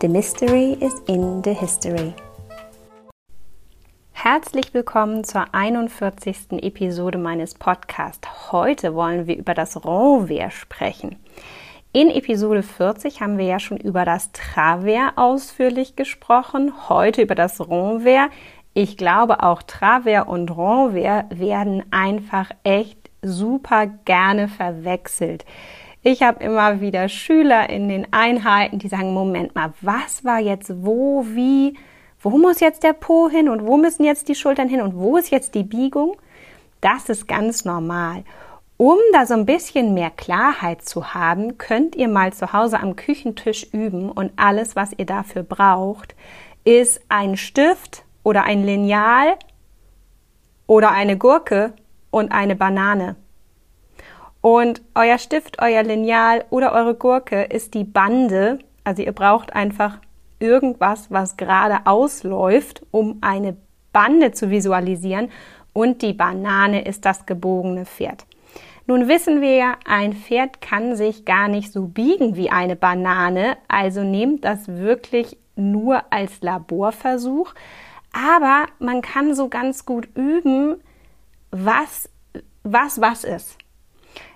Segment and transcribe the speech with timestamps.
[0.00, 2.14] The Mystery is in the History.
[4.12, 6.52] Herzlich willkommen zur 41.
[6.62, 8.52] Episode meines Podcasts.
[8.52, 11.16] Heute wollen wir über das Renvers sprechen.
[11.92, 17.60] In Episode 40 haben wir ja schon über das Travers ausführlich gesprochen, heute über das
[17.60, 18.30] Renvers.
[18.74, 25.44] Ich glaube, auch Travers und Renvers werden einfach echt super gerne verwechselt.
[26.02, 30.72] Ich habe immer wieder Schüler in den Einheiten, die sagen, Moment mal, was war jetzt
[30.84, 31.76] wo, wie,
[32.20, 35.16] wo muss jetzt der Po hin und wo müssen jetzt die Schultern hin und wo
[35.16, 36.16] ist jetzt die Biegung?
[36.80, 38.22] Das ist ganz normal.
[38.76, 42.94] Um da so ein bisschen mehr Klarheit zu haben, könnt ihr mal zu Hause am
[42.94, 46.14] Küchentisch üben und alles, was ihr dafür braucht,
[46.62, 49.34] ist ein Stift oder ein Lineal
[50.68, 51.72] oder eine Gurke
[52.10, 53.16] und eine Banane.
[54.40, 58.58] Und euer Stift, euer Lineal oder eure Gurke ist die Bande.
[58.84, 59.98] Also ihr braucht einfach
[60.38, 63.56] irgendwas, was gerade ausläuft, um eine
[63.92, 65.30] Bande zu visualisieren.
[65.72, 68.26] Und die Banane ist das gebogene Pferd.
[68.86, 73.56] Nun wissen wir ja, ein Pferd kann sich gar nicht so biegen wie eine Banane.
[73.68, 77.52] Also nehmt das wirklich nur als Laborversuch.
[78.12, 80.80] Aber man kann so ganz gut üben,
[81.50, 82.08] was
[82.62, 83.58] was was ist.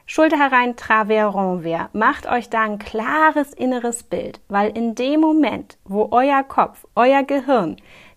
[0.06, 1.88] Schulter herein, Travers, Renvers.
[1.92, 7.22] Macht euch da ein klares inneres Bild, weil in dem Moment, wo euer Kopf, euer
[7.22, 7.76] Gehirn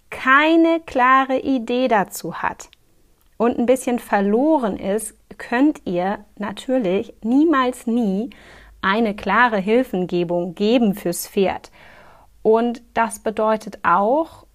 [0.09, 2.69] keine klare Idee dazu hat
[3.37, 8.29] und ein bisschen verloren ist, könnt ihr natürlich niemals nie
[8.81, 11.71] eine klare Hilfengebung geben fürs Pferd.
[12.41, 14.45] Und das bedeutet auch,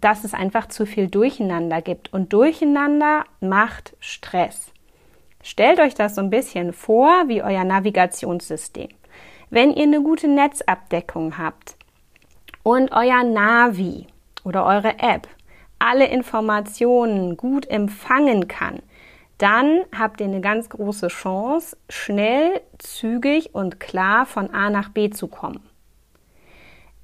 [0.00, 2.12] dass es einfach zu viel Durcheinander gibt.
[2.12, 4.72] Und Durcheinander macht Stress.
[5.42, 8.88] Stellt euch das so ein bisschen vor wie euer Navigationssystem.
[9.50, 11.76] Wenn ihr eine gute Netzabdeckung habt
[12.62, 14.06] und euer Navi
[14.44, 15.28] oder eure App
[15.78, 18.78] alle Informationen gut empfangen kann,
[19.38, 25.10] dann habt ihr eine ganz große Chance, schnell, zügig und klar von A nach B
[25.10, 25.60] zu kommen.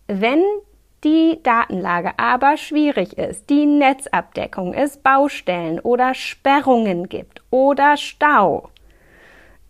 [0.07, 0.45] Wenn
[1.05, 8.71] die Datenlage aber schwierig ist, die Netzabdeckung es Baustellen oder Sperrungen gibt oder Stau.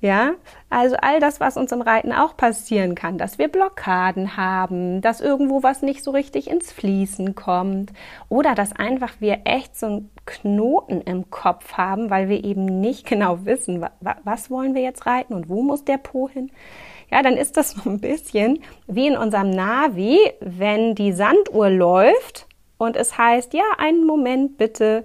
[0.01, 0.35] Ja,
[0.71, 5.21] also all das, was uns im Reiten auch passieren kann, dass wir Blockaden haben, dass
[5.21, 7.93] irgendwo was nicht so richtig ins Fließen kommt
[8.29, 13.07] oder dass einfach wir echt so einen Knoten im Kopf haben, weil wir eben nicht
[13.09, 13.85] genau wissen,
[14.23, 16.53] was wollen wir jetzt reiten und wo muss der Po hin
[17.11, 22.47] ja, dann ist das so ein bisschen wie in unserem Navi, wenn die Sanduhr läuft
[22.79, 25.03] und es heißt, ja, einen Moment bitte,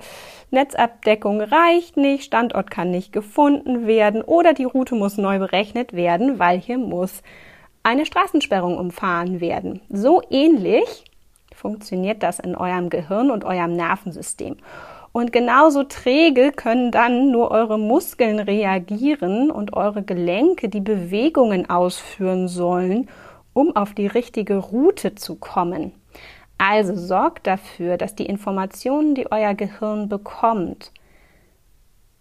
[0.51, 6.37] Netzabdeckung reicht nicht, Standort kann nicht gefunden werden oder die Route muss neu berechnet werden,
[6.37, 7.23] weil hier muss
[7.81, 9.81] eine Straßensperrung umfahren werden.
[9.89, 11.05] So ähnlich
[11.55, 14.57] funktioniert das in eurem Gehirn und eurem Nervensystem.
[15.13, 22.47] Und genauso träge können dann nur eure Muskeln reagieren und eure Gelenke die Bewegungen ausführen
[22.47, 23.07] sollen,
[23.53, 25.94] um auf die richtige Route zu kommen.
[26.57, 30.91] Also sorgt dafür, dass die Informationen, die euer Gehirn bekommt,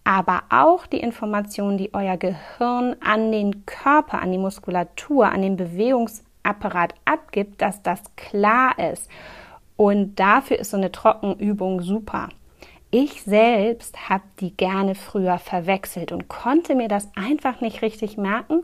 [0.03, 5.57] aber auch die Informationen, die euer Gehirn an den Körper, an die Muskulatur, an den
[5.57, 9.09] Bewegungsapparat abgibt, dass das klar ist.
[9.77, 12.29] Und dafür ist so eine Trockenübung super.
[12.95, 18.61] Ich selbst habe die gerne früher verwechselt und konnte mir das einfach nicht richtig merken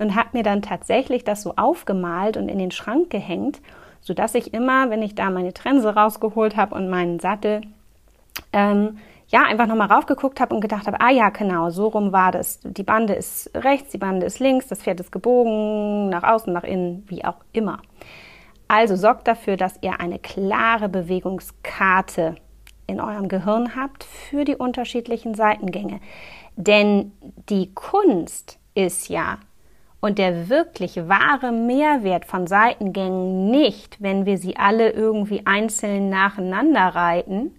[0.00, 3.60] und habe mir dann tatsächlich das so aufgemalt und in den Schrank gehängt,
[4.00, 7.60] sodass ich immer, wenn ich da meine Trense rausgeholt habe und meinen Sattel,
[8.54, 8.96] ähm,
[9.28, 12.60] ja, einfach nochmal raufgeguckt habe und gedacht habe, ah ja, genau, so rum war das.
[12.62, 16.64] Die Bande ist rechts, die Bande ist links, das Pferd ist gebogen, nach außen, nach
[16.64, 17.82] innen, wie auch immer.
[18.68, 22.36] Also sorgt dafür, dass ihr eine klare Bewegungskarte
[22.86, 26.00] in eurem Gehirn habt für die unterschiedlichen Seitengänge.
[26.56, 27.12] Denn
[27.48, 29.38] die Kunst ist ja
[30.00, 36.88] und der wirklich wahre Mehrwert von Seitengängen nicht, wenn wir sie alle irgendwie einzeln nacheinander
[36.94, 37.56] reiten,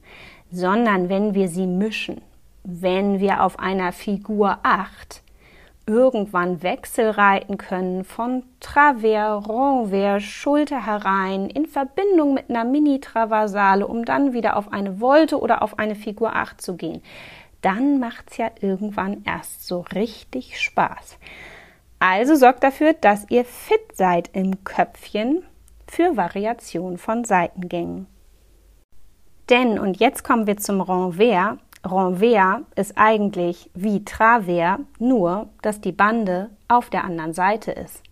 [0.51, 2.21] sondern wenn wir sie mischen,
[2.63, 5.23] wenn wir auf einer Figur 8
[5.87, 14.05] irgendwann Wechsel reiten können von Travers, Renvers, Schulter herein in Verbindung mit einer Mini-Traversale, um
[14.05, 17.01] dann wieder auf eine Volte oder auf eine Figur 8 zu gehen.
[17.61, 21.17] Dann macht's ja irgendwann erst so richtig Spaß.
[21.99, 25.43] Also sorgt dafür, dass ihr fit seid im Köpfchen
[25.87, 28.07] für Variation von Seitengängen.
[29.49, 31.57] Denn, und jetzt kommen wir zum Renvers,
[31.87, 38.03] Renvers ist eigentlich wie Travers, nur dass die Bande auf der anderen Seite ist.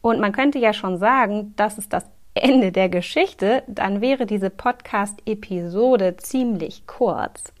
[0.00, 4.50] Und man könnte ja schon sagen, das ist das Ende der Geschichte, dann wäre diese
[4.50, 7.52] Podcast-Episode ziemlich kurz.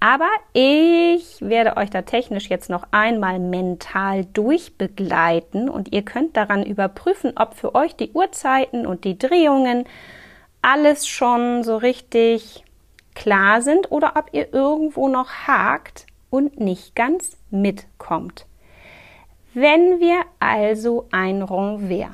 [0.00, 6.64] Aber ich werde euch da technisch jetzt noch einmal mental durchbegleiten und ihr könnt daran
[6.64, 9.84] überprüfen, ob für euch die Uhrzeiten und die Drehungen
[10.62, 12.64] alles schon so richtig
[13.20, 18.46] klar sind oder ob ihr irgendwo noch hakt und nicht ganz mitkommt.
[19.52, 22.12] Wenn wir also ein Renvers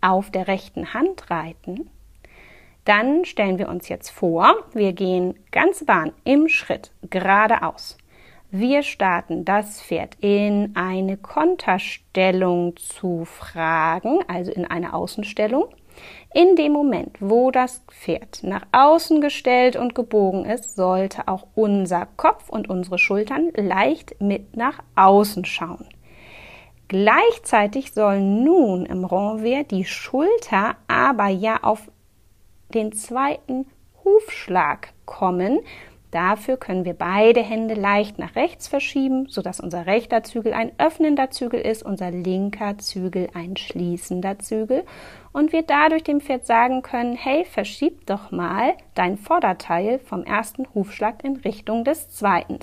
[0.00, 1.90] auf der rechten Hand reiten,
[2.84, 7.98] dann stellen wir uns jetzt vor, wir gehen ganz Bahn im Schritt geradeaus.
[8.52, 15.74] Wir starten das Pferd in eine Konterstellung zu fragen, also in eine Außenstellung.
[16.34, 22.08] In dem Moment, wo das Pferd nach außen gestellt und gebogen ist, sollte auch unser
[22.16, 25.86] Kopf und unsere Schultern leicht mit nach außen schauen.
[26.88, 31.88] Gleichzeitig soll nun im Renvers die Schulter aber ja auf
[32.70, 33.66] den zweiten
[34.04, 35.60] Hufschlag kommen.
[36.14, 41.32] Dafür können wir beide Hände leicht nach rechts verschieben, sodass unser rechter Zügel ein öffnender
[41.32, 44.84] Zügel ist, unser linker Zügel ein schließender Zügel
[45.32, 50.68] und wir dadurch dem Pferd sagen können, hey, verschieb doch mal dein Vorderteil vom ersten
[50.72, 52.60] Hufschlag in Richtung des zweiten,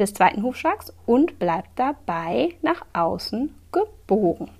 [0.00, 4.50] des zweiten Hufschlags und bleib dabei nach außen gebogen.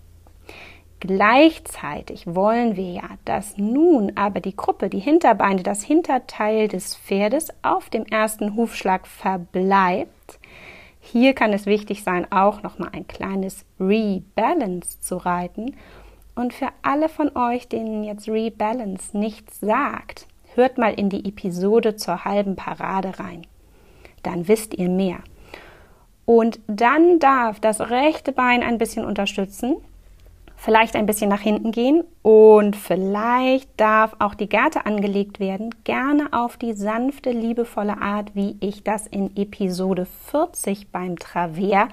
[1.06, 7.48] Gleichzeitig wollen wir ja, dass nun aber die Gruppe, die Hinterbeine, das Hinterteil des Pferdes
[7.60, 10.38] auf dem ersten Hufschlag verbleibt.
[11.00, 15.76] Hier kann es wichtig sein, auch noch mal ein kleines Rebalance zu reiten.
[16.34, 21.96] Und für alle von euch, denen jetzt Rebalance nichts sagt, hört mal in die Episode
[21.96, 23.46] zur halben Parade rein.
[24.22, 25.18] Dann wisst ihr mehr.
[26.24, 29.76] Und dann darf das rechte Bein ein bisschen unterstützen,
[30.64, 36.32] vielleicht ein bisschen nach hinten gehen und vielleicht darf auch die Gerte angelegt werden, gerne
[36.32, 41.88] auf die sanfte, liebevolle Art, wie ich das in Episode 40 beim Travers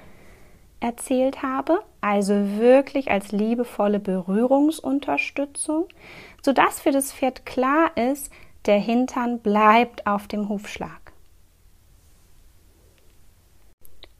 [0.80, 5.88] erzählt habe, also wirklich als liebevolle Berührungsunterstützung,
[6.42, 8.32] sodass für das Pferd klar ist,
[8.66, 11.12] der Hintern bleibt auf dem Hufschlag.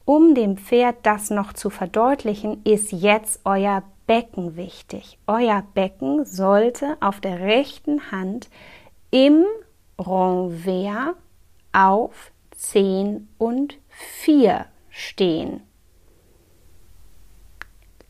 [0.04, 5.18] Um dem Pferd das noch zu verdeutlichen, ist jetzt euer Becken wichtig.
[5.26, 8.50] Euer Becken sollte auf der rechten Hand
[9.10, 9.46] im
[9.98, 11.16] Renvers
[11.72, 15.62] auf 10 und 4 stehen.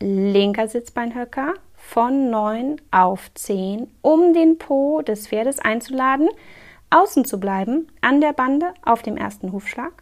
[0.00, 6.28] Linker Sitzbeinhöcker von 9 auf 10, um den Po des Pferdes einzuladen,
[6.90, 10.01] außen zu bleiben, an der Bande auf dem ersten Hufschlag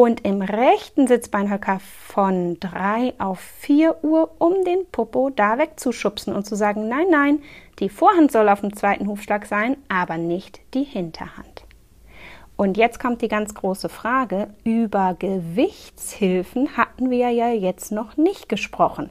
[0.00, 6.46] und im rechten Sitzbeinhöcker von 3 auf 4 Uhr, um den Popo da wegzuschubsen und
[6.46, 7.42] zu sagen, nein, nein,
[7.80, 11.66] die Vorhand soll auf dem zweiten Hufschlag sein, aber nicht die Hinterhand.
[12.56, 18.48] Und jetzt kommt die ganz große Frage, über Gewichtshilfen hatten wir ja jetzt noch nicht
[18.48, 19.10] gesprochen,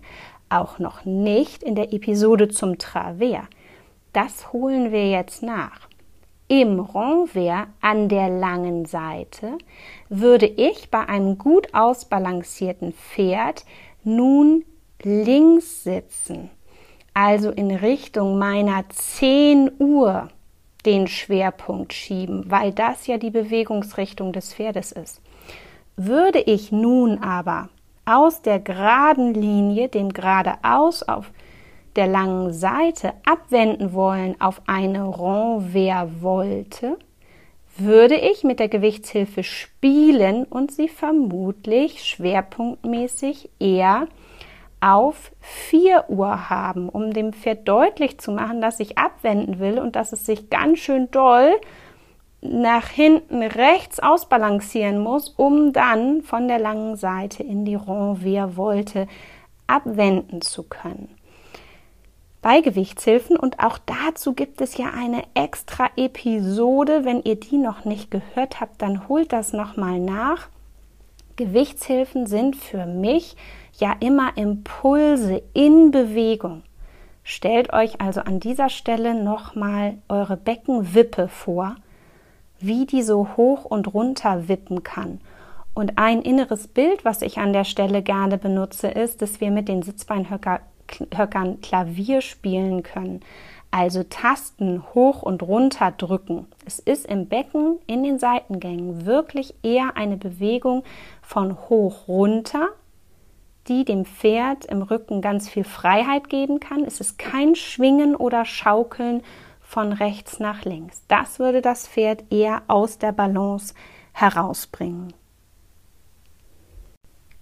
[0.50, 3.46] auch noch nicht in der Episode zum Travers.
[4.12, 5.89] Das holen wir jetzt nach
[6.50, 9.58] im Renvers an der langen Seite
[10.10, 13.64] würde ich bei einem gut ausbalancierten Pferd
[14.04, 14.66] nun
[15.04, 16.50] links sitzen,
[17.14, 20.30] also in Richtung meiner 10 Uhr
[20.86, 25.22] den Schwerpunkt schieben, weil das ja die Bewegungsrichtung des Pferdes ist.
[25.96, 27.70] Würde ich nun aber
[28.06, 31.32] aus der geraden Linie, dem geradeaus auf
[32.00, 36.98] der langen Seite abwenden wollen auf eine Renvers-Volte,
[37.78, 44.08] würde ich mit der Gewichtshilfe spielen und sie vermutlich schwerpunktmäßig eher
[44.80, 49.98] auf 4 Uhr haben, um dem Pferd deutlich zu machen, dass ich abwenden will und
[49.98, 51.52] dass es sich ganz schön doll
[52.40, 59.06] nach hinten rechts ausbalancieren muss, um dann von der langen Seite in die Renvers-Volte
[59.68, 61.19] abwenden zu können
[62.42, 67.04] bei Gewichtshilfen und auch dazu gibt es ja eine extra Episode.
[67.04, 70.48] Wenn ihr die noch nicht gehört habt, dann holt das nochmal nach.
[71.36, 73.36] Gewichtshilfen sind für mich
[73.78, 76.64] ja immer Impulse in Bewegung.
[77.24, 81.76] Stellt euch also an dieser Stelle nochmal eure Beckenwippe vor,
[82.60, 85.20] wie die so hoch und runter wippen kann.
[85.74, 89.68] Und ein inneres Bild, was ich an der Stelle gerne benutze, ist, dass wir mit
[89.68, 89.84] den
[90.90, 93.22] Sitzbeinhöckern Klavier spielen können.
[93.72, 96.48] Also Tasten hoch und runter drücken.
[96.66, 100.84] Es ist im Becken in den Seitengängen wirklich eher eine Bewegung
[101.22, 102.70] von hoch runter,
[103.68, 106.84] die dem Pferd im Rücken ganz viel Freiheit geben kann.
[106.84, 109.22] Es ist kein Schwingen oder Schaukeln
[109.62, 111.04] von rechts nach links.
[111.08, 113.76] Das würde das Pferd eher aus der Balance
[114.14, 115.14] herausbringen.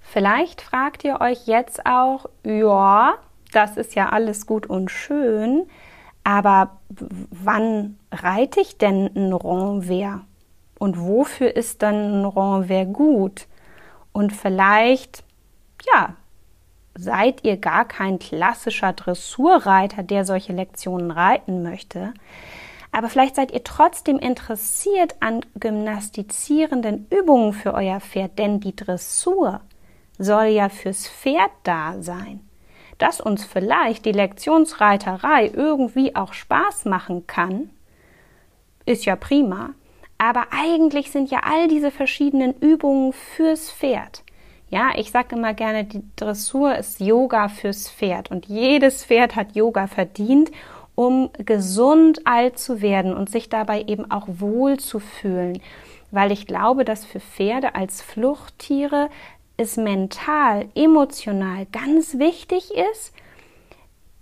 [0.01, 3.15] Vielleicht fragt ihr euch jetzt auch, ja,
[3.57, 5.63] das ist ja alles gut und schön,
[6.23, 10.21] aber wann reite ich denn ein Renvers?
[10.77, 13.47] Und wofür ist dann ein Renvers gut?
[14.11, 15.23] Und vielleicht,
[15.91, 16.13] ja,
[16.93, 22.13] seid ihr gar kein klassischer Dressurreiter, der solche Lektionen reiten möchte.
[22.91, 29.61] Aber vielleicht seid ihr trotzdem interessiert an gymnastizierenden Übungen für euer Pferd, denn die Dressur
[30.19, 32.46] soll ja fürs Pferd da sein
[32.97, 37.69] dass uns vielleicht die Lektionsreiterei irgendwie auch Spaß machen kann,
[38.85, 39.71] ist ja prima.
[40.17, 44.23] Aber eigentlich sind ja all diese verschiedenen Übungen fürs Pferd.
[44.69, 49.55] Ja, ich sage immer gerne, die Dressur ist Yoga fürs Pferd und jedes Pferd hat
[49.55, 50.51] Yoga verdient,
[50.95, 55.61] um gesund alt zu werden und sich dabei eben auch wohl zu fühlen.
[56.11, 59.09] Weil ich glaube, dass für Pferde als Fluchttiere
[59.57, 63.11] es mental, emotional ganz wichtig ist,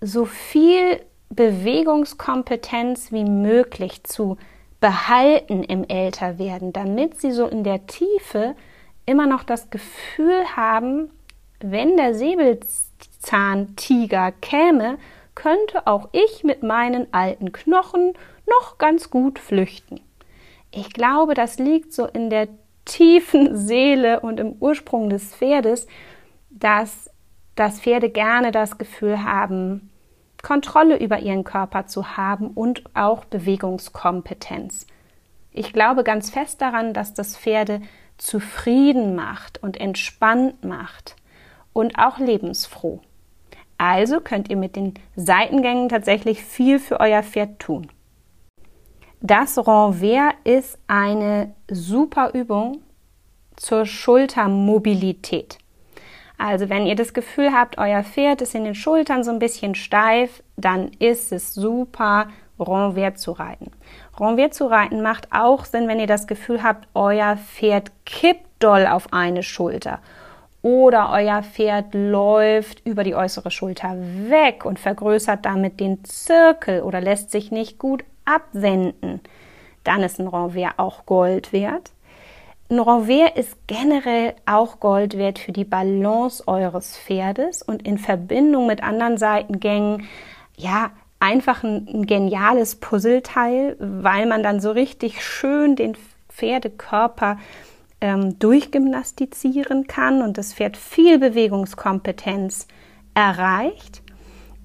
[0.01, 4.37] so viel Bewegungskompetenz wie möglich zu
[4.79, 8.55] behalten im Älterwerden, damit sie so in der Tiefe
[9.05, 11.11] immer noch das Gefühl haben,
[11.59, 14.97] wenn der Säbelzahntiger käme,
[15.33, 18.13] könnte auch ich mit meinen alten Knochen
[18.47, 19.99] noch ganz gut flüchten.
[20.71, 22.47] Ich glaube, das liegt so in der
[22.85, 25.87] tiefen Seele und im Ursprung des Pferdes,
[26.49, 27.09] dass
[27.55, 29.89] das Pferde gerne das Gefühl haben,
[30.41, 34.85] Kontrolle über ihren Körper zu haben und auch Bewegungskompetenz.
[35.51, 37.81] Ich glaube ganz fest daran, dass das Pferde
[38.17, 41.15] zufrieden macht und entspannt macht
[41.73, 43.01] und auch lebensfroh.
[43.77, 47.87] Also könnt ihr mit den Seitengängen tatsächlich viel für euer Pferd tun.
[49.21, 52.81] Das Renvers ist eine super Übung
[53.55, 55.57] zur Schultermobilität.
[56.37, 59.73] Also wenn ihr das Gefühl habt, euer Pferd ist in den Schultern so ein bisschen
[59.73, 62.27] steif, dann ist es super,
[62.59, 63.71] Renvers zu reiten.
[64.19, 68.85] Renvers zu reiten macht auch Sinn, wenn ihr das Gefühl habt, euer Pferd kippt doll
[68.85, 69.99] auf eine Schulter
[70.61, 73.95] oder euer Pferd läuft über die äußere Schulter
[74.27, 79.21] weg und vergrößert damit den Zirkel oder lässt sich nicht gut abwenden,
[79.83, 81.91] dann ist ein Renvers auch Gold wert.
[82.69, 88.67] Ein Renvers ist generell auch Gold wert für die Balance eures Pferdes und in Verbindung
[88.67, 90.07] mit anderen Seitengängen,
[90.57, 95.95] ja, einfach ein, ein geniales Puzzleteil, weil man dann so richtig schön den
[96.29, 97.37] Pferdekörper
[98.01, 102.67] ähm, durchgymnastizieren kann und das Pferd viel Bewegungskompetenz
[103.13, 104.01] erreicht.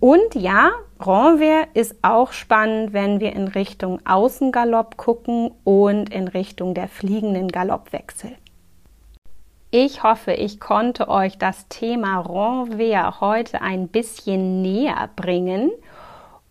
[0.01, 6.73] Und ja, Renvers ist auch spannend, wenn wir in Richtung Außengalopp gucken und in Richtung
[6.73, 8.33] der fliegenden Galoppwechsel.
[9.71, 15.71] Ich hoffe, ich konnte euch das Thema Renvers heute ein bisschen näher bringen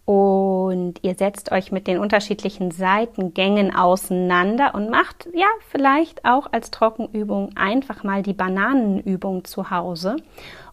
[0.10, 6.72] und ihr setzt euch mit den unterschiedlichen Seitengängen auseinander und macht ja vielleicht auch als
[6.72, 10.16] Trockenübung einfach mal die Bananenübung zu Hause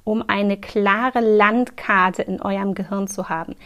[0.05, 3.57] um eine klare Landkarte in eurem Gehirn zu haben.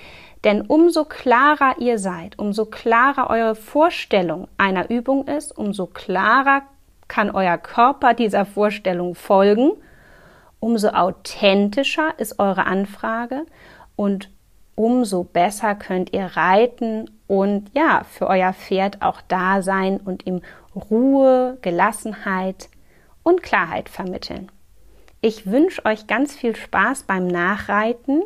[0.43, 6.63] Denn umso klarer ihr seid, umso klarer eure Vorstellung einer Übung ist, umso klarer
[7.07, 9.71] kann euer Körper dieser Vorstellung folgen,
[10.59, 13.45] umso authentischer ist eure Anfrage
[13.95, 14.31] und
[14.81, 20.41] umso besser könnt ihr reiten und ja, für euer Pferd auch da sein und ihm
[20.75, 22.71] Ruhe, Gelassenheit
[23.23, 24.51] und Klarheit vermitteln.
[25.21, 28.23] Ich wünsche euch ganz viel Spaß beim Nachreiten.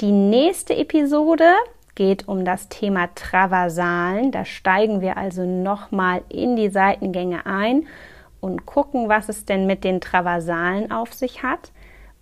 [0.00, 1.54] Die nächste Episode
[1.94, 4.32] geht um das Thema Traversalen.
[4.32, 7.86] Da steigen wir also nochmal in die Seitengänge ein
[8.40, 11.70] und gucken, was es denn mit den Traversalen auf sich hat.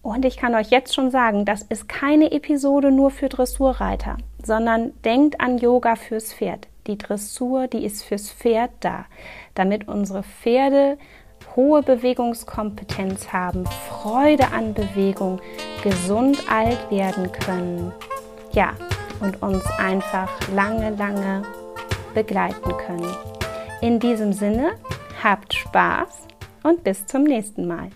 [0.03, 4.93] Und ich kann euch jetzt schon sagen, das ist keine Episode nur für Dressurreiter, sondern
[5.05, 6.69] denkt an Yoga fürs Pferd.
[6.87, 9.05] Die Dressur, die ist fürs Pferd da,
[9.55, 10.97] damit unsere Pferde
[11.55, 15.41] hohe Bewegungskompetenz haben, Freude an Bewegung,
[15.83, 17.93] gesund alt werden können.
[18.53, 18.73] Ja,
[19.21, 21.43] und uns einfach lange, lange
[22.15, 23.15] begleiten können.
[23.83, 24.73] In diesem Sinne,
[25.23, 26.27] habt Spaß
[26.63, 27.91] und bis zum nächsten Mal.